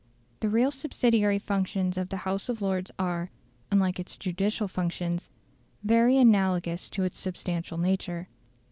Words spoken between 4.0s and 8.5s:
judicial functions, very analogous to its substantial nature.